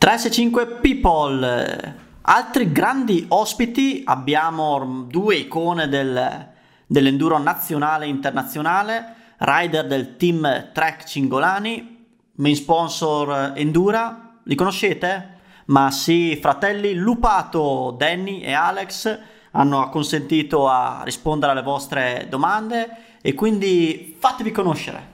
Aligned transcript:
365 0.00 0.66
People. 0.80 1.94
Altri 2.22 2.72
grandi 2.72 3.26
ospiti, 3.28 4.02
abbiamo 4.06 5.04
due 5.06 5.34
icone 5.34 5.90
del, 5.90 6.48
dell'enduro 6.86 7.36
nazionale 7.36 8.06
e 8.06 8.08
internazionale, 8.08 9.14
rider 9.36 9.86
del 9.86 10.16
team 10.16 10.70
Trek 10.72 11.04
Cingolani, 11.04 12.06
main 12.36 12.56
sponsor 12.56 13.52
Endura, 13.56 14.38
li 14.44 14.54
conoscete? 14.54 15.34
Ma 15.66 15.90
sì, 15.90 16.34
fratelli 16.40 16.94
Lupato, 16.94 17.94
Danny 17.94 18.40
e 18.40 18.54
Alex 18.54 19.18
hanno 19.50 19.82
acconsentito 19.82 20.66
a 20.66 21.02
rispondere 21.04 21.52
alle 21.52 21.62
vostre 21.62 22.24
domande 22.30 23.18
e 23.20 23.34
quindi 23.34 24.16
fatevi 24.18 24.50
conoscere. 24.50 25.08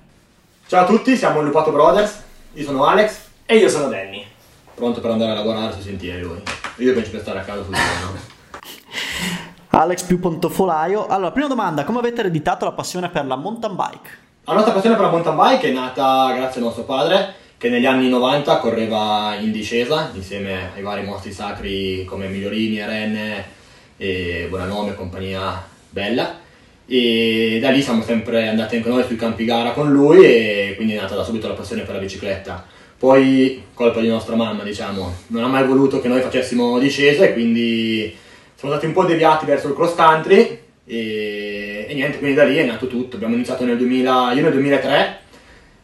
Ciao 0.69 0.85
a 0.85 0.87
tutti, 0.87 1.17
siamo 1.17 1.43
Lupato 1.43 1.73
Brothers, 1.73 2.23
io 2.53 2.65
sono 2.65 2.85
Alex 2.85 3.25
e 3.47 3.57
io 3.57 3.69
sono 3.69 3.89
Danny. 3.89 4.35
Pronto 4.77 5.01
per 5.01 5.11
andare 5.11 5.33
a 5.33 5.35
lavorare 5.35 5.73
sui 5.73 5.81
sentieri 5.81 6.21
lui. 6.21 6.37
Io 6.77 6.93
penso 6.93 7.11
per 7.11 7.21
stare 7.21 7.39
a 7.39 7.43
casa 7.43 7.65
sul 7.65 7.75
giorno. 7.75 8.21
Alex 9.71 10.03
più 10.03 10.21
pontofolaio. 10.21 11.07
Allora, 11.07 11.31
prima 11.31 11.49
domanda, 11.49 11.85
come 11.85 11.99
avete 11.99 12.21
ereditato 12.21 12.67
la 12.67 12.73
passione 12.73 13.09
per 13.09 13.25
la 13.25 13.37
mountain 13.37 13.75
bike? 13.75 14.09
La 14.45 14.53
nostra 14.53 14.75
passione 14.75 14.97
per 14.97 15.07
la 15.07 15.11
mountain 15.11 15.35
bike 15.35 15.69
è 15.71 15.73
nata 15.73 16.31
grazie 16.37 16.61
a 16.61 16.65
nostro 16.65 16.83
padre 16.83 17.35
che 17.57 17.71
negli 17.71 17.87
anni 17.87 18.11
90 18.11 18.59
correva 18.59 19.35
in 19.41 19.51
discesa 19.51 20.11
insieme 20.13 20.73
ai 20.75 20.83
vari 20.83 21.05
mostri 21.05 21.33
sacri 21.33 22.05
come 22.05 22.29
Migliorini, 22.29 22.85
Renne 22.85 23.45
e 23.97 24.47
Buonanome, 24.51 24.95
compagnia 24.95 25.65
bella 25.89 26.45
e 26.87 27.59
da 27.61 27.71
lì 27.71 27.81
siamo 27.81 28.03
sempre 28.03 28.49
andati 28.49 28.77
anche 28.77 28.91
noi 28.91 29.05
sui 29.05 29.17
campi 29.17 29.47
gara 29.47 29.73
con 29.73 29.91
lui 29.91 30.23
e 30.23 30.75
quindi 30.77 30.95
è 30.95 31.01
nata 31.01 31.17
da 31.17 31.25
subito 31.25 31.49
la 31.49 31.55
passione 31.55 31.83
per 31.83 31.95
la 31.95 32.01
bicicletta. 32.01 32.76
Poi, 32.99 33.63
colpa 33.75 34.01
di 34.01 34.09
nostra 34.09 34.37
mamma, 34.37 34.63
diciamo, 34.63 35.15
non 35.29 35.45
ha 35.45 35.49
mai 35.49 35.67
voluto 35.67 36.01
che 36.01 36.09
noi 36.09 36.23
facessimo 36.23 36.79
discesa 36.79 37.25
e 37.25 37.35
quindi 37.35 38.17
siamo 38.55 38.73
stati 38.73 38.87
un 38.87 38.95
po' 38.95 39.05
deviati 39.05 39.45
verso 39.45 39.69
il 39.69 39.75
cross 39.75 39.95
country 39.95 40.59
e, 40.87 41.87
e 41.89 41.95
niente, 41.95 42.17
quindi 42.17 42.37
da 42.37 42.45
lì 42.45 42.57
è 42.57 42.65
nato 42.65 42.87
tutto. 42.87 43.17
Abbiamo 43.17 43.35
iniziato 43.35 43.67
nel 43.67 43.77
2000, 43.77 44.33
io 44.33 44.43
nel 44.43 44.53
2003 44.53 45.19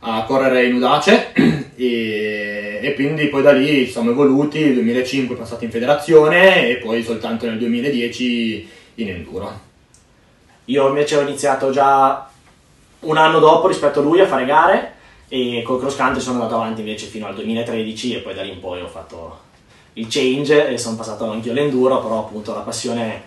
a 0.04 0.24
correre 0.24 0.64
in 0.64 0.74
Udace 0.74 1.32
e, 1.76 2.80
e, 2.82 2.94
quindi 2.94 3.26
poi 3.26 3.42
da 3.42 3.52
lì 3.52 3.86
siamo 3.86 4.10
evoluti, 4.10 4.64
nel 4.64 4.74
2005 4.74 5.36
passati 5.36 5.66
in 5.66 5.70
federazione 5.70 6.66
e 6.68 6.76
poi 6.76 7.02
soltanto 7.02 7.44
nel 7.44 7.58
2010 7.58 8.68
in 8.96 9.08
enduro. 9.10 9.60
Io 10.66 10.88
invece 10.88 11.16
ho 11.16 11.20
iniziato 11.20 11.70
già 11.70 12.26
un 13.00 13.16
anno 13.18 13.38
dopo 13.38 13.68
rispetto 13.68 14.00
a 14.00 14.02
lui 14.02 14.20
a 14.20 14.26
fare 14.26 14.46
gare 14.46 14.92
e 15.34 15.62
col 15.62 15.80
cross 15.80 15.96
country 15.96 16.20
sono 16.20 16.42
andato 16.42 16.56
avanti 16.56 16.80
invece 16.80 17.06
fino 17.06 17.26
al 17.26 17.34
2013 17.34 18.16
e 18.16 18.18
poi 18.18 18.34
da 18.34 18.42
lì 18.42 18.50
in 18.50 18.60
poi 18.60 18.82
ho 18.82 18.86
fatto 18.86 19.38
il 19.94 20.06
change 20.06 20.68
e 20.68 20.76
sono 20.76 20.96
passato 20.96 21.30
anche 21.30 21.48
all'enduro, 21.48 22.02
però 22.02 22.18
appunto 22.18 22.52
la 22.52 22.60
passione 22.60 23.22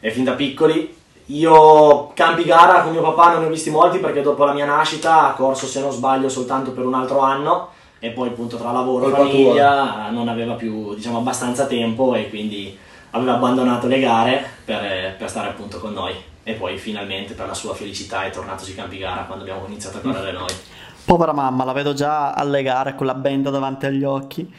è 0.00 0.10
fin 0.10 0.24
da 0.24 0.32
piccoli. 0.32 0.92
Io 1.26 2.08
campi 2.12 2.42
gara 2.42 2.82
con 2.82 2.90
mio 2.90 3.02
papà 3.02 3.30
non 3.30 3.42
ne 3.42 3.46
ho 3.46 3.50
visti 3.50 3.70
molti 3.70 3.98
perché 3.98 4.20
dopo 4.20 4.44
la 4.44 4.52
mia 4.52 4.64
nascita 4.64 5.28
ha 5.28 5.34
corso 5.34 5.66
se 5.66 5.78
non 5.80 5.92
sbaglio 5.92 6.28
soltanto 6.28 6.72
per 6.72 6.84
un 6.86 6.94
altro 6.94 7.20
anno 7.20 7.68
e 8.00 8.10
poi 8.10 8.30
appunto 8.30 8.56
tra 8.56 8.72
lavoro 8.72 9.06
e 9.06 9.12
famiglia 9.12 10.10
non 10.10 10.26
aveva 10.26 10.54
più 10.54 10.92
diciamo 10.96 11.18
abbastanza 11.18 11.66
tempo 11.66 12.16
e 12.16 12.30
quindi 12.30 12.76
aveva 13.10 13.34
abbandonato 13.34 13.86
le 13.86 14.00
gare 14.00 14.44
per, 14.64 15.14
per 15.16 15.30
stare 15.30 15.50
appunto 15.50 15.78
con 15.78 15.92
noi 15.92 16.14
e 16.42 16.54
poi 16.54 16.76
finalmente 16.78 17.34
per 17.34 17.46
la 17.46 17.54
sua 17.54 17.74
felicità 17.74 18.24
è 18.24 18.30
tornato 18.30 18.64
sui 18.64 18.74
campi 18.74 18.98
gara 18.98 19.22
quando 19.22 19.44
abbiamo 19.44 19.66
iniziato 19.68 19.98
a 19.98 20.00
correre 20.00 20.32
noi. 20.32 20.52
Povera 21.04 21.34
mamma, 21.34 21.64
la 21.64 21.74
vedo 21.74 21.92
già 21.92 22.32
alle 22.32 22.62
gare 22.62 22.94
con 22.94 23.04
la 23.04 23.12
benda 23.12 23.50
davanti 23.50 23.84
agli 23.84 24.04
occhi. 24.04 24.50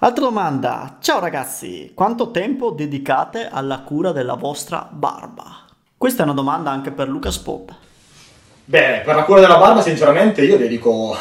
Altra 0.00 0.24
domanda, 0.24 0.98
ciao 1.00 1.18
ragazzi, 1.18 1.92
quanto 1.94 2.30
tempo 2.30 2.72
dedicate 2.72 3.48
alla 3.50 3.78
cura 3.78 4.12
della 4.12 4.34
vostra 4.34 4.86
barba? 4.90 5.64
Questa 5.96 6.20
è 6.20 6.24
una 6.26 6.34
domanda 6.34 6.70
anche 6.70 6.90
per 6.90 7.08
Luca 7.08 7.30
Spot. 7.30 7.74
Beh, 8.66 9.00
per 9.02 9.14
la 9.14 9.24
cura 9.24 9.40
della 9.40 9.56
barba 9.56 9.80
sinceramente 9.80 10.42
io 10.42 10.58
dedico 10.58 11.16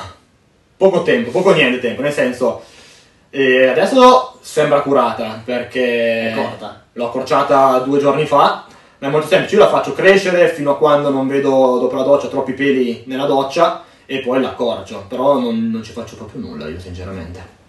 poco 0.76 1.02
tempo, 1.04 1.32
poco 1.32 1.54
niente 1.54 1.80
tempo, 1.80 2.02
nel 2.02 2.12
senso 2.12 2.62
eh, 3.30 3.68
adesso 3.68 4.38
sembra 4.42 4.82
curata 4.82 5.42
perché 5.46 6.34
l'ho 6.92 7.06
accorciata 7.06 7.80
due 7.80 8.00
giorni 8.00 8.26
fa 8.26 8.66
ma 8.98 9.08
è 9.08 9.12
molto 9.12 9.28
semplice, 9.28 9.56
io 9.56 9.62
la 9.62 9.70
faccio 9.70 9.94
crescere 9.94 10.50
fino 10.50 10.72
a 10.72 10.78
quando 10.78 11.10
non 11.10 11.26
vedo 11.26 11.80
dopo 11.80 11.96
la 11.96 12.04
doccia 12.04 12.28
troppi 12.28 12.52
peli 12.52 13.04
nella 13.06 13.26
doccia 13.26 13.84
e 14.06 14.20
poi 14.20 14.42
la 14.42 14.50
accorcio, 14.50 15.06
però 15.08 15.40
non, 15.40 15.70
non 15.70 15.84
ci 15.84 15.92
faccio 15.92 16.16
proprio 16.16 16.42
nulla 16.42 16.68
io 16.68 16.80
sinceramente. 16.80 17.62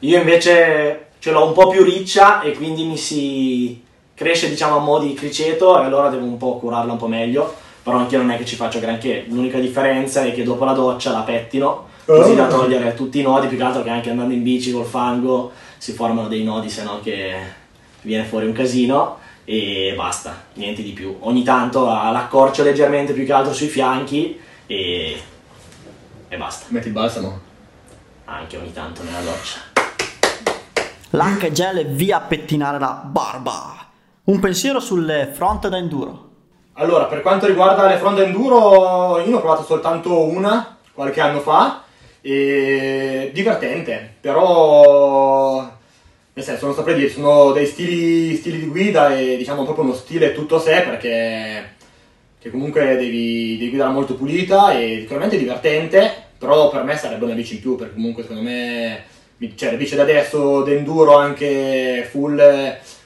Io 0.00 0.18
invece 0.18 1.08
ce 1.18 1.30
l'ho 1.30 1.46
un 1.46 1.52
po' 1.52 1.68
più 1.68 1.82
riccia 1.82 2.40
e 2.40 2.52
quindi 2.52 2.84
mi 2.84 2.96
si 2.96 3.82
cresce 4.14 4.48
diciamo 4.48 4.76
a 4.76 4.80
mo' 4.80 4.98
di 4.98 5.14
criceto 5.14 5.80
e 5.80 5.84
allora 5.84 6.08
devo 6.08 6.24
un 6.24 6.36
po' 6.36 6.58
curarla 6.58 6.92
un 6.92 6.98
po' 6.98 7.06
meglio, 7.06 7.54
però 7.82 7.98
anche 7.98 8.16
io 8.16 8.22
non 8.22 8.30
è 8.30 8.36
che 8.36 8.44
ci 8.44 8.56
faccio 8.56 8.80
granché, 8.80 9.24
l'unica 9.28 9.58
differenza 9.58 10.24
è 10.24 10.32
che 10.32 10.42
dopo 10.42 10.64
la 10.64 10.72
doccia 10.72 11.12
la 11.12 11.20
pettino 11.20 11.88
così 12.04 12.34
da 12.34 12.46
oh. 12.46 12.48
togliere 12.48 12.94
tutti 12.94 13.20
i 13.20 13.22
nodi, 13.22 13.46
più 13.46 13.56
che 13.56 13.62
altro 13.62 13.82
che 13.82 13.90
anche 13.90 14.10
andando 14.10 14.34
in 14.34 14.42
bici 14.42 14.72
col 14.72 14.84
fango 14.84 15.52
si 15.78 15.92
formano 15.92 16.28
dei 16.28 16.42
nodi 16.42 16.68
se 16.68 16.82
no 16.82 17.00
che 17.02 17.32
viene 18.02 18.24
fuori 18.24 18.46
un 18.46 18.52
casino 18.52 19.18
e 19.44 19.94
basta, 19.96 20.44
niente 20.54 20.82
di 20.82 20.90
più. 20.90 21.16
Ogni 21.20 21.42
tanto 21.42 21.84
l'accorcio 21.84 22.62
leggermente 22.62 23.12
più 23.12 23.24
che 23.24 23.32
altro 23.32 23.52
sui 23.52 23.68
fianchi 23.68 24.38
e, 24.66 25.16
e 26.30 26.36
basta. 26.36 26.66
Metti 26.68 26.86
il 26.86 26.92
balsamo? 26.92 27.40
Anche 28.26 28.56
ogni 28.56 28.72
tanto 28.72 29.02
nella 29.02 29.20
doccia. 29.20 29.58
L'anche 31.10 31.50
gel 31.50 31.78
e 31.78 31.84
via 31.84 32.18
a 32.18 32.20
pettinare 32.20 32.78
la 32.78 33.02
barba. 33.04 33.88
Un 34.24 34.38
pensiero 34.38 34.78
sulle 34.78 35.32
front 35.34 35.66
da 35.66 35.76
enduro. 35.76 36.28
Allora, 36.74 37.06
per 37.06 37.20
quanto 37.20 37.46
riguarda 37.46 37.88
le 37.88 37.98
front 37.98 38.16
da 38.16 38.22
enduro, 38.22 39.18
io 39.18 39.28
ne 39.28 39.34
ho 39.34 39.40
provato 39.40 39.64
soltanto 39.64 40.22
una 40.22 40.78
qualche 40.92 41.20
anno 41.20 41.40
fa 41.40 41.82
e 42.20 43.32
divertente, 43.34 44.14
però 44.20 45.68
nel 46.32 46.44
senso 46.44 46.66
non 46.66 46.74
saprei 46.76 46.94
dire, 46.94 47.10
sono 47.10 47.50
dei 47.50 47.66
stili, 47.66 48.36
stili, 48.36 48.60
di 48.60 48.66
guida 48.66 49.16
e 49.16 49.36
diciamo 49.36 49.64
proprio 49.64 49.84
uno 49.84 49.94
stile 49.94 50.32
tutto 50.32 50.56
a 50.56 50.60
sé 50.60 50.82
perché 50.82 51.74
comunque 52.48 52.96
devi, 52.96 53.58
devi 53.58 53.68
guidare 53.68 53.92
molto 53.92 54.14
pulita 54.14 54.72
e 54.72 55.00
sicuramente 55.00 55.36
divertente, 55.36 56.10
però 56.38 56.70
per 56.70 56.84
me 56.84 56.96
sarebbe 56.96 57.26
una 57.26 57.34
bici 57.34 57.56
in 57.56 57.60
più 57.60 57.76
perché 57.76 57.92
comunque 57.92 58.22
secondo 58.22 58.42
me 58.42 59.04
cioè, 59.56 59.70
le 59.70 59.76
bici 59.76 59.94
da 59.94 60.02
adesso 60.02 60.62
d'enduro 60.62 61.16
anche 61.16 62.06
full 62.10 62.36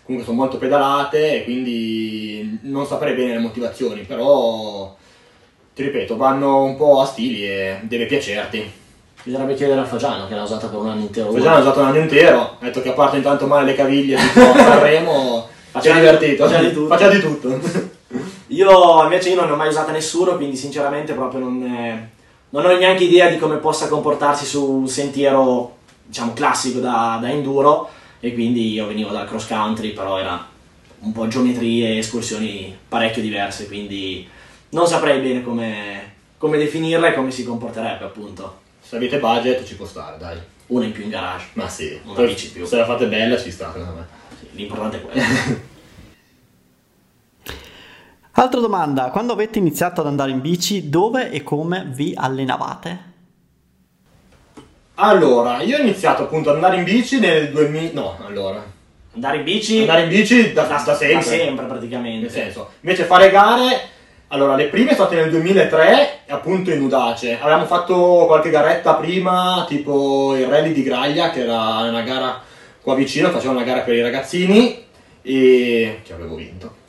comunque 0.05 0.29
sono 0.29 0.37
molto 0.37 0.59
pedalate 0.59 1.37
e 1.37 1.45
quindi 1.45 2.59
non 2.63 2.87
saprei 2.87 3.15
bene 3.15 3.33
le 3.33 3.39
motivazioni, 3.39 4.03
però 4.03 4.95
ti 5.75 5.83
ripeto, 5.83 6.17
vanno 6.17 6.63
un 6.63 6.77
po' 6.77 7.01
a 7.01 7.07
stili 7.07 7.45
e 7.45 7.79
deve 7.83 8.07
piacerti. 8.07 8.83
Bisognerebbe 9.23 9.55
chiedere 9.55 9.81
a 9.81 9.85
Fagiano 9.85 10.29
che 10.29 10.35
l'ha 10.35 10.43
usata 10.43 10.67
per 10.67 10.79
un 10.79 10.91
anno 10.91 11.01
intero. 11.01 11.33
Fagiano 11.33 11.55
l'ha 11.55 11.61
usata 11.61 11.81
un 11.81 11.87
anno 11.87 11.99
intero, 11.99 12.41
ha 12.41 12.65
detto 12.65 12.83
che 12.83 12.91
a 12.91 12.93
parte 12.93 13.17
intanto 13.17 13.47
male 13.47 13.71
le 13.71 13.75
caviglie 13.75 14.17
di 14.21 14.29
Sanremo, 14.29 15.49
ha 15.73 15.81
divertito. 15.81 16.45
Faceva 16.47 16.69
di 16.69 16.75
tutto. 16.75 16.89
Faceva 16.89 17.15
di 17.15 17.21
tutto. 17.21 17.94
Io 18.55 19.03
invece 19.03 19.31
io 19.31 19.37
non 19.37 19.47
ne 19.47 19.53
ho 19.53 19.57
mai 19.57 19.69
usata 19.69 19.93
nessuno, 19.93 20.37
quindi 20.37 20.57
sinceramente 20.57 21.13
proprio 21.13 21.41
non, 21.41 21.63
eh, 21.63 22.11
non 22.51 22.65
ho 22.65 22.77
neanche 22.77 23.05
idea 23.05 23.29
di 23.29 23.39
come 23.39 23.57
possa 23.57 23.89
comportarsi 23.89 24.47
su 24.47 24.65
un 24.71 24.89
sentiero 24.89 25.79
diciamo 26.05 26.33
classico 26.33 26.79
da, 26.79 27.19
da 27.21 27.31
enduro 27.31 27.89
e 28.21 28.33
quindi 28.33 28.73
io 28.73 28.87
venivo 28.87 29.11
dal 29.11 29.27
cross 29.27 29.47
country, 29.47 29.93
però 29.93 30.19
era 30.19 30.47
un 31.01 31.13
po' 31.13 31.27
geometrie 31.27 31.89
e 31.89 31.99
escursioni 31.99 32.77
parecchio 32.89 33.23
diverse, 33.23 33.67
quindi 33.67 34.27
non 34.71 34.87
saprei 34.87 35.21
bene 35.21 35.43
come, 35.43 36.13
come 36.39 36.57
definirla 36.57 37.09
e 37.09 37.15
come 37.15 37.31
si 37.31 37.45
comporterebbe 37.45 38.05
appunto. 38.05 38.63
Se 38.81 38.97
avete 38.97 39.19
budget 39.19 39.65
ci 39.65 39.77
può 39.77 39.87
stare, 39.87 40.17
dai. 40.19 40.39
Una 40.67 40.85
in 40.85 40.93
più 40.93 41.03
in 41.05 41.11
garage. 41.11 41.47
Ma 41.55 41.69
sì, 41.69 41.99
una 42.05 42.25
bici 42.25 42.51
più. 42.51 42.65
Se 42.65 42.77
la 42.77 42.85
fate 42.85 43.07
bella 43.07 43.39
ci 43.39 43.51
sta, 43.51 43.71
secondo 43.73 43.95
me. 43.95 44.07
Sì, 44.39 44.47
l'importante 44.53 44.97
è 44.97 45.01
quello. 45.03 45.23
Altra 48.37 48.61
domanda, 48.61 49.11
quando 49.11 49.33
avete 49.33 49.61
iniziato 49.61 50.01
ad 50.01 50.09
andare 50.09 50.33
in 50.33 50.41
bici, 50.41 50.91
dove 50.91 51.31
e 51.31 51.45
come 51.45 51.85
vi 51.87 52.15
allenavate? 52.17 53.13
Allora, 54.97 55.63
io 55.63 55.77
ho 55.77 55.81
iniziato 55.81 56.25
appunto 56.25 56.51
ad 56.51 56.57
andare 56.57 56.77
in 56.77 56.85
bici 56.85 57.21
nel 57.21 57.51
2000... 57.51 57.93
No, 57.93 58.17
allora... 58.27 58.63
Andare 59.15 59.37
in 59.37 59.45
bici... 59.45 59.81
Andare 59.81 60.03
in 60.03 60.09
bici 60.09 60.53
da, 60.53 60.65
da, 60.65 60.83
da 60.85 60.95
sempre. 60.95 61.15
Da 61.15 61.23
sempre, 61.23 61.67
praticamente. 61.67 62.21
Nel 62.23 62.31
senso, 62.31 62.71
invece 62.81 63.05
fare 63.05 63.31
gare 63.31 63.93
allora, 64.29 64.57
le 64.57 64.67
prime 64.67 64.95
sono 64.95 65.07
state 65.07 65.21
nel 65.21 65.31
2003, 65.31 66.23
appunto 66.29 66.73
in 66.73 66.83
Udace. 66.83 67.39
Avevamo 67.39 67.67
fatto 67.67 68.25
qualche 68.27 68.51
garetta 68.51 68.95
prima, 68.95 69.65
tipo 69.69 70.35
il 70.35 70.47
rally 70.47 70.73
di 70.73 70.83
Graglia, 70.83 71.31
che 71.31 71.43
era 71.43 71.83
una 71.89 72.03
gara 72.03 72.43
qua 72.83 72.97
vicino, 72.97 73.31
facevamo 73.31 73.59
una 73.59 73.67
gara 73.67 73.83
per 73.83 73.95
i 73.95 74.03
ragazzini 74.03 74.85
e 75.23 76.01
che 76.03 76.13
avevo 76.13 76.35
vinto. 76.35 76.83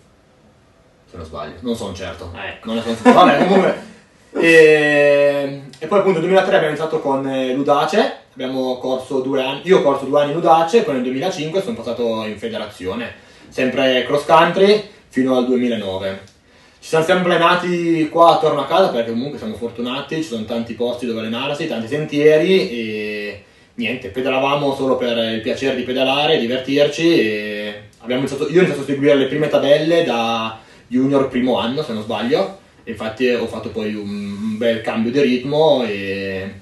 Se 1.15 1.21
non 1.21 1.25
sbaglio, 1.25 1.53
non 1.61 1.75
sono 1.75 1.93
certo. 1.93 2.31
Ecco. 2.35 2.67
Non 2.67 2.75
ne 2.75 2.81
sono 2.81 2.95
certo. 2.95 3.13
Vabbè, 3.13 3.37
comunque 3.45 3.93
E, 4.37 5.61
e 5.79 5.87
poi 5.87 5.99
appunto 5.99 6.19
nel 6.19 6.27
2003 6.27 6.55
abbiamo 6.55 6.73
iniziato 6.73 6.99
con 6.99 7.25
eh, 7.25 7.53
Ludace, 7.53 8.17
abbiamo 8.33 8.77
corso 8.79 9.21
due 9.21 9.41
anni, 9.41 9.61
io 9.63 9.79
ho 9.79 9.81
corso 9.81 10.05
due 10.05 10.19
anni 10.19 10.31
in 10.31 10.35
Ludace, 10.35 10.81
poi 10.81 10.95
nel 10.95 11.03
2005 11.03 11.61
sono 11.61 11.75
passato 11.75 12.25
in 12.25 12.37
federazione, 12.37 13.13
sempre 13.47 14.03
cross 14.05 14.25
country 14.25 14.89
fino 15.07 15.37
al 15.37 15.45
2009. 15.45 16.33
Ci 16.79 16.89
siamo 16.89 17.05
sempre 17.05 17.33
allenati 17.33 18.09
qua 18.09 18.33
attorno 18.33 18.59
a 18.59 18.65
casa 18.65 18.89
perché 18.89 19.11
comunque 19.11 19.37
siamo 19.37 19.55
fortunati, 19.55 20.17
ci 20.17 20.23
sono 20.23 20.43
tanti 20.43 20.73
posti 20.73 21.05
dove 21.05 21.21
allenarsi, 21.21 21.67
tanti 21.67 21.87
sentieri 21.87 22.69
e 22.69 23.43
niente, 23.75 24.09
pedalavamo 24.09 24.75
solo 24.75 24.97
per 24.97 25.17
il 25.17 25.41
piacere 25.41 25.77
di 25.77 25.83
pedalare, 25.83 26.37
divertirci 26.37 27.19
e 27.19 27.83
iniziato, 28.05 28.49
io 28.49 28.59
ho 28.59 28.63
iniziato 28.63 28.81
a 28.81 28.85
seguire 28.85 29.15
le 29.15 29.27
prime 29.27 29.47
tabelle 29.47 30.03
da 30.03 30.59
junior 30.87 31.27
primo 31.27 31.57
anno 31.57 31.83
se 31.83 31.93
non 31.93 32.03
sbaglio, 32.03 32.59
infatti 32.83 33.29
ho 33.29 33.47
fatto 33.47 33.69
poi 33.69 33.95
un, 33.95 34.09
un 34.09 34.57
bel 34.57 34.81
cambio 34.81 35.11
di 35.11 35.21
ritmo 35.21 35.83
e, 35.83 36.53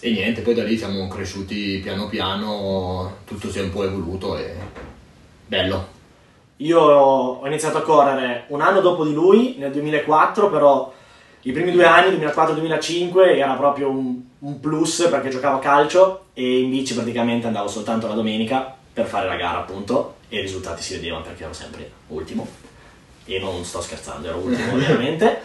e, 0.00 0.10
niente, 0.10 0.40
poi 0.42 0.54
da 0.54 0.64
lì 0.64 0.76
siamo 0.76 1.08
cresciuti 1.08 1.80
piano 1.82 2.08
piano, 2.08 3.18
tutto 3.24 3.50
si 3.50 3.58
è 3.58 3.62
un 3.62 3.70
po' 3.70 3.84
evoluto 3.84 4.36
e 4.36 4.54
bello. 5.46 5.98
Io 6.56 6.78
ho 6.78 7.46
iniziato 7.46 7.78
a 7.78 7.82
correre 7.82 8.44
un 8.48 8.60
anno 8.60 8.80
dopo 8.80 9.04
di 9.04 9.14
lui, 9.14 9.56
nel 9.58 9.72
2004, 9.72 10.50
però 10.50 10.92
i 11.42 11.52
primi 11.52 11.72
due 11.72 11.86
anni, 11.86 12.16
2004-2005, 12.18 13.36
era 13.36 13.54
proprio 13.54 13.88
un, 13.88 14.20
un, 14.40 14.60
plus 14.60 15.08
perché 15.10 15.30
giocavo 15.30 15.56
a 15.56 15.60
calcio 15.60 16.24
e 16.34 16.60
in 16.60 16.68
bici 16.70 16.92
praticamente 16.92 17.46
andavo 17.46 17.68
soltanto 17.68 18.06
la 18.06 18.14
domenica 18.14 18.76
per 18.92 19.06
fare 19.06 19.26
la 19.26 19.36
gara 19.36 19.60
appunto 19.60 20.16
e 20.28 20.38
i 20.38 20.42
risultati 20.42 20.82
si 20.82 20.94
vedevano 20.96 21.22
perché 21.22 21.44
ero 21.44 21.54
sempre 21.54 21.90
ultimo 22.08 22.46
e 23.24 23.38
non 23.38 23.64
sto 23.64 23.80
scherzando, 23.80 24.28
ero 24.28 24.38
ultimo 24.38 24.72
ovviamente. 24.72 25.40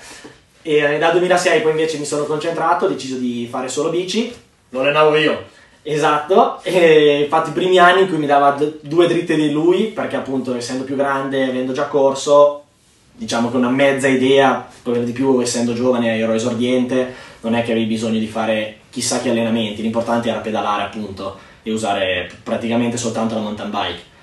E 0.61 0.75
eh, 0.77 0.97
dal 0.97 1.11
2006 1.11 1.61
poi 1.61 1.71
invece 1.71 1.97
mi 1.97 2.05
sono 2.05 2.23
concentrato, 2.23 2.85
ho 2.85 2.89
deciso 2.89 3.17
di 3.17 3.47
fare 3.49 3.67
solo 3.67 3.89
bici. 3.89 4.33
Lo 4.69 4.79
allenavo 4.81 5.15
io. 5.15 5.53
Esatto, 5.87 6.63
e 6.63 7.21
infatti 7.21 7.51
i 7.51 7.53
primi 7.53 7.77
anni 7.77 8.01
in 8.01 8.07
cui 8.07 8.17
mi 8.17 8.25
dava 8.25 8.57
due 8.81 9.07
dritte 9.07 9.35
di 9.35 9.51
lui, 9.51 9.83
perché 9.83 10.15
appunto 10.15 10.55
essendo 10.55 10.83
più 10.83 10.95
grande, 10.95 11.43
avendo 11.43 11.73
già 11.73 11.85
corso, 11.85 12.63
diciamo 13.13 13.51
che 13.51 13.57
una 13.57 13.69
mezza 13.69 14.07
idea, 14.07 14.67
per 14.81 15.03
di 15.03 15.11
più 15.11 15.39
essendo 15.41 15.73
giovane 15.73 16.17
ero 16.17 16.33
esordiente, 16.33 17.13
non 17.41 17.53
è 17.53 17.63
che 17.63 17.71
avevi 17.71 17.85
bisogno 17.85 18.17
di 18.17 18.25
fare 18.25 18.77
chissà 18.89 19.19
che 19.21 19.29
allenamenti, 19.29 19.83
l'importante 19.83 20.29
era 20.29 20.39
pedalare 20.39 20.83
appunto 20.83 21.37
e 21.61 21.71
usare 21.71 22.31
praticamente 22.41 22.97
soltanto 22.97 23.35
la 23.35 23.41
mountain 23.41 23.69
bike. 23.69 24.13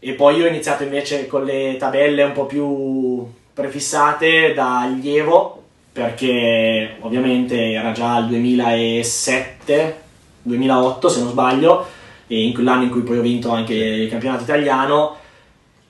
E 0.00 0.12
poi 0.12 0.36
io 0.36 0.44
ho 0.44 0.48
iniziato 0.48 0.84
invece 0.84 1.26
con 1.26 1.44
le 1.44 1.76
tabelle 1.76 2.22
un 2.22 2.32
po' 2.32 2.46
più 2.46 3.26
prefissate 3.52 4.54
da 4.54 4.82
allievo, 4.82 5.62
perché 5.92 6.96
ovviamente 7.00 7.72
era 7.72 7.92
già 7.92 8.18
il 8.18 8.26
2007 8.26 10.06
2008 10.42 11.08
se 11.08 11.20
non 11.20 11.30
sbaglio, 11.30 11.86
in 12.28 12.64
l'anno 12.64 12.84
in 12.84 12.90
cui 12.90 13.02
poi 13.02 13.18
ho 13.18 13.22
vinto 13.22 13.50
anche 13.50 13.74
il 13.74 14.08
campionato 14.08 14.42
italiano. 14.44 15.16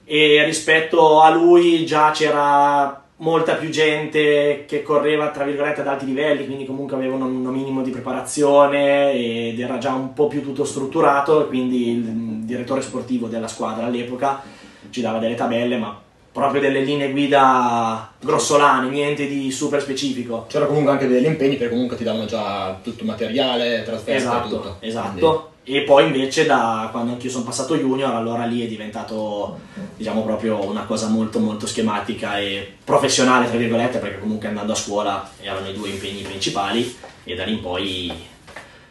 E 0.05 0.43
rispetto 0.45 1.21
a 1.21 1.31
lui 1.31 1.85
già 1.85 2.11
c'era 2.13 3.03
molta 3.19 3.55
più 3.55 3.69
gente 3.71 4.65
che 4.67 4.83
correva 4.83 5.31
tra 5.31 5.45
virgolette 5.45 5.81
ad 5.81 5.89
alti 5.89 6.07
livelli, 6.07 6.47
quindi 6.47 6.65
comunque 6.65 6.97
avevano 6.97 7.27
un 7.27 7.43
minimo 7.47 7.83
di 7.83 7.91
preparazione 7.91 9.13
ed 9.13 9.59
era 9.59 9.79
già 9.79 9.93
un 9.95 10.13
po' 10.13 10.29
più 10.29 10.43
tutto 10.43 10.65
strutturato, 10.65 11.47
quindi 11.47 11.91
il 11.91 12.03
direttore 12.45 12.83
sportivo 12.83 13.27
della 13.27 13.49
squadra 13.49 13.87
all'epoca 13.87 14.43
ci 14.91 15.01
dava 15.01 15.19
delle 15.19 15.35
tabelle, 15.35 15.77
ma 15.77 16.01
proprio 16.31 16.61
delle 16.61 16.83
linee 16.83 17.11
guida 17.11 18.13
grossolane, 18.21 18.89
niente 18.89 19.27
di 19.27 19.51
super 19.51 19.81
specifico. 19.81 20.47
C'era 20.49 20.67
comunque 20.67 20.93
anche 20.93 21.09
degli 21.09 21.27
impegni 21.27 21.57
perché 21.57 21.73
comunque 21.73 21.97
ti 21.97 22.05
davano 22.05 22.27
già 22.27 22.79
tutto 22.83 23.01
il 23.01 23.09
materiale, 23.09 23.83
trasferta 23.85 24.15
esatto, 24.15 24.49
tutto. 24.49 24.77
Esatto. 24.81 25.11
Quindi... 25.11 25.57
E 25.71 25.83
poi 25.83 26.07
invece 26.07 26.47
da 26.47 26.89
quando 26.91 27.13
anch'io 27.13 27.29
sono 27.29 27.45
passato 27.45 27.77
junior, 27.77 28.15
allora 28.15 28.47
lì 28.47 28.65
è 28.65 28.67
diventato 28.67 29.61
diciamo 29.99 30.23
proprio 30.23 30.65
una 30.67 30.85
cosa 30.85 31.09
molto 31.09 31.41
molto 31.41 31.67
schematica 31.67 32.39
e 32.39 32.77
professionale 32.83 33.49
tra 33.49 33.59
virgolette, 33.59 33.99
perché 33.99 34.19
comunque 34.19 34.49
andando 34.49 34.73
a 34.73 34.75
scuola 34.75 35.29
erano 35.43 35.69
i 35.69 35.75
due 35.75 35.91
impegni 35.91 36.23
principali 36.23 36.97
e 37.23 37.35
da 37.35 37.45
lì 37.45 37.53
in 37.53 37.61
poi 37.61 38.11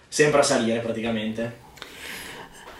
sempre 0.07 0.41
a 0.41 0.43
salire 0.43 0.77
praticamente. 0.77 1.65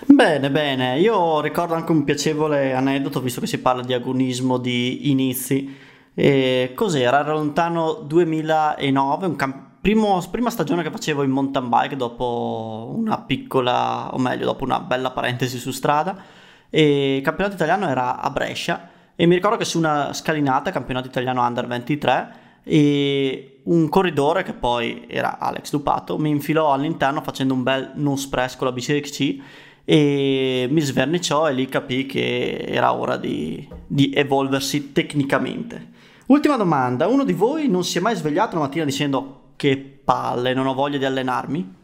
Bene, 0.06 0.52
bene, 0.52 1.00
io 1.00 1.42
ricordo 1.42 1.74
anche 1.74 1.92
un 1.92 2.04
piacevole 2.04 2.74
aneddoto, 2.74 3.20
visto 3.20 3.42
che 3.42 3.48
si 3.48 3.58
parla 3.58 3.82
di 3.82 3.94
agonismo 3.94 4.60
di 4.60 5.10
inizi. 5.10 5.76
E 6.14 6.72
cos'era? 6.76 7.22
Era 7.22 7.34
lontano 7.34 7.94
2009, 7.94 9.26
un 9.26 9.36
camp- 9.36 9.67
primo, 9.88 10.22
prima 10.30 10.50
stagione 10.50 10.84
che 10.84 10.92
facevo 10.92 11.24
in 11.24 11.30
mountain 11.30 11.70
bike 11.70 11.96
dopo 11.96 12.94
una 12.94 13.22
piccola, 13.22 14.14
o 14.14 14.18
meglio, 14.18 14.44
dopo 14.44 14.66
una 14.66 14.82
bella 14.82 15.12
parentesi 15.12 15.58
su 15.58 15.72
strada. 15.72 16.22
E 16.70 17.16
il 17.16 17.22
campionato 17.22 17.56
italiano 17.56 17.88
era 17.88 18.20
a 18.20 18.30
Brescia 18.30 18.90
e 19.16 19.26
mi 19.26 19.36
ricordo 19.36 19.56
che 19.56 19.64
su 19.64 19.78
una 19.78 20.12
scalinata, 20.12 20.72
campionato 20.72 21.08
italiano 21.08 21.42
under 21.42 21.68
23, 21.68 22.32
e 22.64 23.62
un 23.64 23.88
corridore 23.88 24.44
che 24.44 24.52
poi 24.52 25.06
era 25.08 25.40
Alex 25.40 25.72
Dupato 25.72 26.18
mi 26.18 26.32
infilò 26.32 26.74
all'interno 26.74 27.22
facendo 27.22 27.54
un 27.54 27.64
bel 27.64 27.92
nose 27.96 28.28
press 28.28 28.58
con 28.58 28.68
la 28.68 28.74
bici 28.74 29.00
XC 29.00 29.38
e 29.86 30.68
mi 30.70 30.82
sverniciò 30.82 31.48
e 31.48 31.54
lì 31.54 31.66
capì 31.68 32.06
che 32.06 32.66
era 32.68 32.94
ora 32.94 33.16
di, 33.16 33.66
di 33.88 34.12
evolversi 34.14 34.92
tecnicamente. 34.92 35.92
Ultima 36.26 36.58
domanda, 36.58 37.08
uno 37.08 37.24
di 37.24 37.32
voi 37.32 37.70
non 37.70 37.86
si 37.86 38.00
è 38.00 38.02
mai 38.02 38.18
svegliato 38.18 38.56
la 38.56 38.64
mattina 38.64 38.84
dicendo 38.84 39.46
che 39.58 40.00
palle, 40.04 40.54
non 40.54 40.68
ho 40.68 40.74
voglia 40.74 40.98
di 40.98 41.06
allenarmi? 41.06 41.76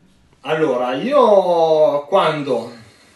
Allora, 0.42 0.94
io 0.94 2.06
quando 2.06 2.72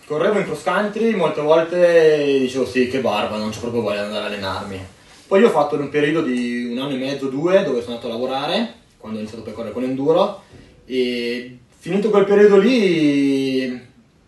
correvo 0.05 0.39
in 0.39 0.45
cross 0.45 0.63
country 0.63 1.13
molte 1.15 1.41
volte 1.41 2.39
dicevo 2.39 2.65
sì, 2.65 2.87
che 2.87 2.99
barba, 2.99 3.37
non 3.37 3.51
c'ho 3.51 3.59
proprio 3.59 3.81
voglia 3.81 3.99
di 3.99 4.05
andare 4.05 4.25
ad 4.25 4.31
allenarmi. 4.31 4.85
Poi 5.27 5.43
ho 5.43 5.49
fatto 5.49 5.75
un 5.75 5.89
periodo 5.89 6.21
di 6.21 6.69
un 6.71 6.79
anno 6.79 6.93
e 6.93 6.97
mezzo, 6.97 7.27
due, 7.27 7.63
dove 7.63 7.81
sono 7.81 7.95
andato 7.95 8.07
a 8.07 8.15
lavorare, 8.15 8.73
quando 8.97 9.17
ho 9.17 9.21
iniziato 9.21 9.43
per 9.43 9.53
correre 9.53 9.73
con 9.73 9.83
enduro, 9.83 10.41
e 10.85 11.57
finito 11.77 12.09
quel 12.09 12.25
periodo 12.25 12.57
lì 12.57 13.79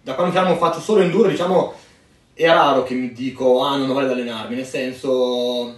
da 0.01 0.13
quando 0.13 0.33
diciamo, 0.33 0.55
faccio 0.57 0.79
solo 0.79 1.01
enduro, 1.01 1.29
diciamo, 1.29 1.73
è 2.33 2.47
raro 2.47 2.83
che 2.83 2.93
mi 2.93 3.13
dico, 3.13 3.63
ah, 3.63 3.77
non 3.77 3.89
ho 3.89 3.93
voglia 3.93 4.07
di 4.07 4.13
allenarmi, 4.13 4.55
nel 4.55 4.65
senso, 4.65 5.73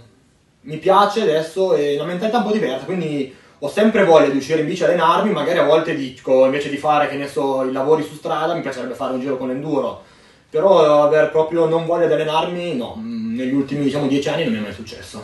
mi 0.61 0.77
piace 0.77 1.21
adesso 1.21 1.75
e 1.75 1.95
la 1.95 2.03
mentalità 2.03 2.37
è 2.37 2.41
un 2.41 2.47
po' 2.47 2.53
diversa, 2.53 2.85
quindi 2.85 3.33
ho 3.63 3.69
sempre 3.69 4.05
voglia 4.05 4.29
di 4.29 4.37
uscire 4.37 4.61
in 4.61 4.65
bici 4.65 4.83
a 4.83 4.87
allenarmi, 4.87 5.31
magari 5.31 5.59
a 5.59 5.65
volte 5.65 5.95
dico, 5.95 6.45
invece 6.45 6.69
di 6.69 6.77
fare, 6.77 7.07
che 7.07 7.15
ne 7.15 7.27
so, 7.27 7.63
i 7.63 7.71
lavori 7.71 8.01
su 8.01 8.15
strada, 8.15 8.55
mi 8.55 8.61
piacerebbe 8.61 8.95
fare 8.95 9.13
un 9.13 9.19
giro 9.19 9.37
con 9.37 9.51
enduro, 9.51 10.01
però 10.49 11.03
aver 11.03 11.29
proprio 11.29 11.67
non 11.67 11.85
voglia 11.85 12.07
di 12.07 12.13
allenarmi, 12.13 12.75
no, 12.75 12.99
negli 12.99 13.53
ultimi, 13.53 13.83
diciamo, 13.83 14.07
dieci 14.07 14.29
anni 14.29 14.45
non 14.45 14.53
mi 14.53 14.59
è 14.59 14.61
mai 14.63 14.73
successo. 14.73 15.23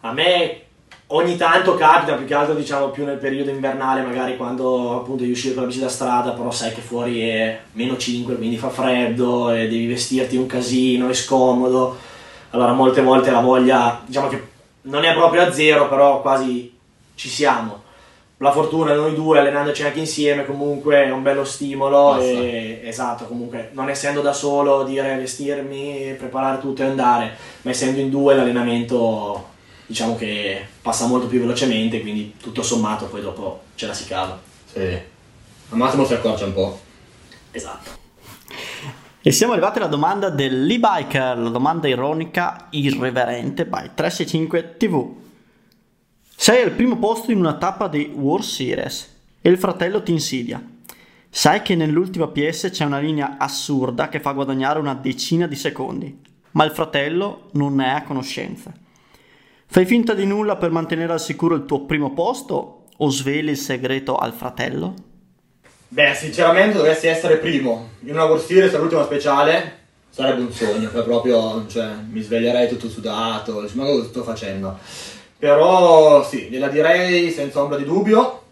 A 0.00 0.12
me 0.12 0.62
ogni 1.08 1.36
tanto 1.36 1.76
capita, 1.76 2.14
più 2.14 2.26
che 2.26 2.34
altro 2.34 2.54
diciamo 2.54 2.88
più 2.88 3.04
nel 3.04 3.18
periodo 3.18 3.50
invernale, 3.50 4.02
magari 4.02 4.36
quando 4.36 4.96
appunto 4.96 5.20
devi 5.20 5.30
uscire 5.30 5.54
con 5.54 5.62
la 5.62 5.68
bici 5.68 5.80
da 5.80 5.88
strada, 5.88 6.32
però 6.32 6.50
sai 6.50 6.72
che 6.72 6.80
fuori 6.80 7.20
è 7.20 7.60
meno 7.74 7.96
5, 7.96 8.34
quindi 8.34 8.56
fa 8.56 8.70
freddo 8.70 9.52
e 9.52 9.68
devi 9.68 9.86
vestirti 9.86 10.36
un 10.36 10.46
casino, 10.46 11.08
è 11.08 11.14
scomodo. 11.14 11.96
Allora 12.50 12.72
molte 12.72 13.00
volte 13.02 13.30
la 13.30 13.40
voglia, 13.40 14.02
diciamo 14.04 14.26
che 14.26 14.42
non 14.82 15.04
è 15.04 15.14
proprio 15.14 15.42
a 15.42 15.52
zero, 15.52 15.88
però 15.88 16.20
quasi 16.20 16.74
ci 17.16 17.28
siamo. 17.28 17.82
La 18.38 18.52
fortuna 18.52 18.92
noi 18.92 19.14
due 19.14 19.38
allenandoci 19.38 19.82
anche 19.82 19.98
insieme 19.98 20.44
comunque 20.44 21.04
è 21.04 21.10
un 21.10 21.22
bello 21.22 21.42
stimolo 21.44 22.18
e, 22.18 22.82
esatto, 22.84 23.24
comunque 23.24 23.70
non 23.72 23.88
essendo 23.88 24.20
da 24.20 24.34
solo 24.34 24.84
dire 24.84 25.16
vestirmi, 25.16 26.14
preparare 26.18 26.60
tutto 26.60 26.82
e 26.82 26.84
andare, 26.84 27.34
ma 27.62 27.70
essendo 27.70 27.98
in 27.98 28.10
due 28.10 28.36
l'allenamento 28.36 29.54
diciamo 29.86 30.16
che 30.16 30.66
passa 30.82 31.06
molto 31.06 31.28
più 31.28 31.40
velocemente, 31.40 32.02
quindi 32.02 32.34
tutto 32.38 32.62
sommato 32.62 33.06
poi 33.06 33.22
dopo 33.22 33.62
ce 33.74 33.86
la 33.86 33.94
si 33.94 34.06
cava. 34.06 34.38
Sì, 34.70 34.80
al 34.80 35.78
massimo 35.78 36.04
si 36.04 36.12
accorcia 36.12 36.44
un 36.44 36.52
po'. 36.52 36.78
Esatto. 37.52 37.90
E 39.22 39.32
siamo 39.32 39.54
arrivati 39.54 39.78
alla 39.78 39.88
domanda 39.88 40.28
dell'e-biker, 40.28 41.38
la 41.38 41.48
domanda 41.48 41.88
ironica, 41.88 42.66
irreverente, 42.70 43.64
by 43.64 43.90
365 43.94 44.76
TV. 44.76 45.24
Sei 46.38 46.62
al 46.62 46.72
primo 46.72 46.98
posto 46.98 47.32
in 47.32 47.38
una 47.38 47.54
tappa 47.54 47.88
di 47.88 48.12
World 48.14 48.44
Series 48.44 49.14
e 49.40 49.48
il 49.48 49.56
fratello 49.56 50.02
ti 50.02 50.12
insidia. 50.12 50.62
Sai 51.30 51.62
che 51.62 51.74
nell'ultima 51.74 52.28
PS 52.28 52.68
c'è 52.70 52.84
una 52.84 52.98
linea 52.98 53.36
assurda 53.38 54.10
che 54.10 54.20
fa 54.20 54.32
guadagnare 54.32 54.78
una 54.78 54.94
decina 54.94 55.46
di 55.46 55.56
secondi, 55.56 56.20
ma 56.52 56.64
il 56.64 56.72
fratello 56.72 57.48
non 57.52 57.76
ne 57.76 57.86
è 57.86 57.88
a 57.88 58.02
conoscenza. 58.02 58.70
Fai 59.64 59.86
finta 59.86 60.12
di 60.12 60.26
nulla 60.26 60.56
per 60.56 60.70
mantenere 60.70 61.14
al 61.14 61.20
sicuro 61.20 61.54
il 61.54 61.64
tuo 61.64 61.86
primo 61.86 62.12
posto 62.12 62.84
o 62.94 63.08
sveli 63.08 63.52
il 63.52 63.56
segreto 63.56 64.16
al 64.16 64.34
fratello? 64.34 64.94
Beh, 65.88 66.14
sinceramente 66.14 66.76
dovessi 66.76 67.06
essere 67.06 67.38
primo 67.38 67.88
in 68.00 68.10
una 68.10 68.24
World 68.24 68.44
Series 68.44 68.74
all'ultima 68.74 69.04
speciale 69.04 69.84
sarebbe 70.10 70.42
un 70.42 70.52
sogno, 70.52 70.90
proprio 70.90 71.66
cioè, 71.66 71.94
mi 72.10 72.20
sveglierei 72.20 72.68
tutto 72.68 72.90
sudato, 72.90 73.66
ma 73.72 73.84
cosa 73.84 74.04
sto 74.04 74.22
facendo? 74.22 74.78
Però 75.38 76.24
sì, 76.24 76.48
gliela 76.50 76.68
direi 76.68 77.30
senza 77.30 77.62
ombra 77.62 77.76
di 77.76 77.84
dubbio. 77.84 78.42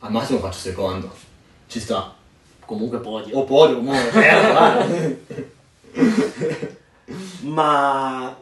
Al 0.00 0.10
massimo 0.10 0.38
faccio 0.40 0.58
secondo. 0.58 1.10
Ci 1.68 1.80
sta. 1.80 2.14
Comunque 2.64 2.98
podio. 2.98 3.36
O 3.38 3.44
podio 3.44 3.76
comunque, 3.76 4.10
certo, 4.10 5.16
ma 7.42 8.36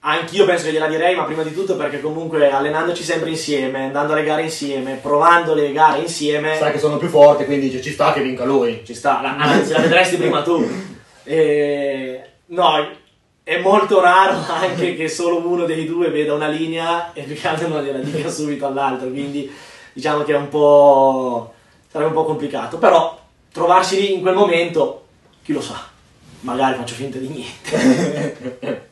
anch'io 0.00 0.44
penso 0.44 0.64
che 0.64 0.72
gliela 0.72 0.88
direi, 0.88 1.14
ma 1.14 1.24
prima 1.24 1.42
di 1.42 1.52
tutto 1.52 1.76
perché 1.76 2.00
comunque 2.00 2.50
allenandoci 2.50 3.02
sempre 3.02 3.30
insieme, 3.30 3.84
andando 3.84 4.12
alle 4.12 4.24
gare 4.24 4.42
insieme, 4.42 4.98
provando 5.00 5.54
le 5.54 5.72
gare 5.72 6.00
insieme, 6.00 6.56
Sai 6.56 6.72
che 6.72 6.78
sono 6.78 6.96
più 6.96 7.08
forte, 7.08 7.44
quindi 7.44 7.68
dice, 7.68 7.80
ci 7.82 7.92
sta 7.92 8.12
che 8.12 8.22
vinca 8.22 8.44
lui. 8.44 8.82
ci 8.84 8.94
sta, 8.94 9.20
la- 9.22 9.36
anzi 9.36 9.72
la 9.72 9.80
vedresti 9.80 10.16
prima 10.16 10.42
tu. 10.42 10.68
E, 11.22 12.22
no, 12.46 12.88
è 13.50 13.58
molto 13.58 14.00
raro 14.00 14.44
anche 14.46 14.94
che 14.94 15.08
solo 15.08 15.44
uno 15.44 15.64
dei 15.64 15.84
due 15.84 16.08
veda 16.10 16.34
una 16.34 16.46
linea 16.46 17.12
e 17.12 17.22
più 17.22 17.34
che 17.34 17.48
altro 17.48 17.66
non 17.66 17.82
gliela 17.82 17.98
dica 17.98 18.30
subito 18.30 18.64
all'altro, 18.64 19.08
quindi 19.08 19.50
diciamo 19.92 20.22
che 20.22 20.34
è 20.34 20.36
un 20.36 20.48
po'... 20.48 21.52
sarebbe 21.90 22.10
un 22.10 22.16
po' 22.16 22.24
complicato, 22.26 22.78
però 22.78 23.18
trovarsi 23.50 23.98
lì 23.98 24.12
in 24.12 24.20
quel 24.20 24.36
momento, 24.36 25.06
chi 25.42 25.52
lo 25.52 25.60
sa, 25.60 25.84
magari 26.42 26.76
faccio 26.76 26.94
finta 26.94 27.18
di 27.18 27.26
niente. 27.26 28.86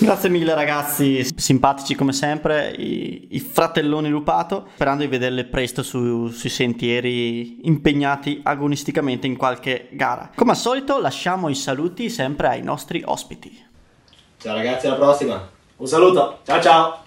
Grazie 0.00 0.28
mille 0.30 0.54
ragazzi, 0.54 1.24
simpatici 1.36 1.94
come 1.94 2.12
sempre, 2.12 2.70
i, 2.70 3.28
i 3.30 3.40
fratelloni 3.40 4.08
Lupato, 4.08 4.68
sperando 4.74 5.02
di 5.04 5.08
vederli 5.08 5.44
presto 5.44 5.82
su- 5.82 6.28
sui 6.28 6.50
sentieri 6.50 7.66
impegnati 7.66 8.40
agonisticamente 8.42 9.26
in 9.26 9.36
qualche 9.36 9.88
gara. 9.92 10.30
Come 10.34 10.52
al 10.52 10.56
solito 10.56 11.00
lasciamo 11.00 11.48
i 11.48 11.54
saluti 11.54 12.10
sempre 12.10 12.48
ai 12.48 12.62
nostri 12.62 13.02
ospiti. 13.04 13.64
Ciao 14.38 14.54
ragazzi, 14.54 14.86
alla 14.86 14.96
prossima. 14.96 15.48
Un 15.76 15.86
saluto, 15.86 16.38
ciao 16.44 16.60
ciao! 16.60 17.01